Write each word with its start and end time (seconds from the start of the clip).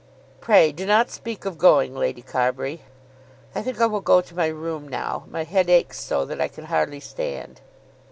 "Pray 0.39 0.71
do 0.71 0.83
not 0.87 1.11
speak 1.11 1.45
of 1.45 1.59
going, 1.59 1.93
Lady 1.95 2.23
Carbury." 2.23 2.81
"I 3.53 3.61
think 3.61 3.79
I 3.79 3.85
will 3.85 4.01
go 4.01 4.19
to 4.19 4.35
my 4.35 4.47
room 4.47 4.87
now. 4.87 5.25
My 5.29 5.43
head 5.43 5.69
aches 5.69 5.99
so 5.99 6.25
that 6.25 6.41
I 6.41 6.47
can 6.47 6.65
hardly 6.65 6.99
stand." 6.99 7.61